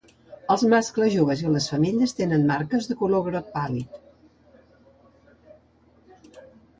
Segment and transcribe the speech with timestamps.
[0.53, 6.39] Els mascles joves i les femelles tenen marques de color groc pàl·lid.